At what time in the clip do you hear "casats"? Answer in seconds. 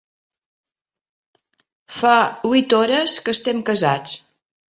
3.71-4.19